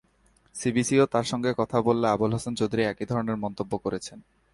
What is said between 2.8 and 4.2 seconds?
একই ধরনের মন্তব্য করেছেন।